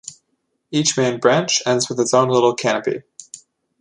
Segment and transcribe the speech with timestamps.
[0.71, 3.03] Each main branch ends with its own little canopy.